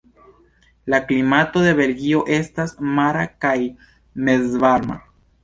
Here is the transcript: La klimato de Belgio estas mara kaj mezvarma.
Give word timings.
La 0.93 0.99
klimato 1.11 1.63
de 1.65 1.73
Belgio 1.79 2.23
estas 2.39 2.73
mara 3.01 3.27
kaj 3.47 3.53
mezvarma. 4.31 4.99